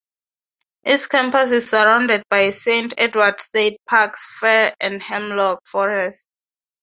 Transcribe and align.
Its 0.83 1.05
campus 1.05 1.51
is 1.51 1.69
surrounded 1.69 2.23
by 2.27 2.49
Saint 2.49 2.91
Edward 2.97 3.39
State 3.39 3.79
Park's 3.87 4.25
fir 4.39 4.73
and 4.79 4.99
hemlock 5.03 5.59
forest. 5.67 6.27